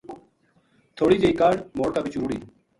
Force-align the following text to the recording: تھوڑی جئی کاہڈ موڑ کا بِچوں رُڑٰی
تھوڑی 0.97 1.17
جئی 1.21 1.33
کاہڈ 1.39 1.57
موڑ 1.77 1.89
کا 1.93 1.99
بِچوں 2.03 2.21
رُڑٰی 2.23 2.37